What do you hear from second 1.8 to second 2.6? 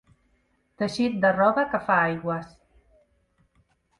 fa aigües.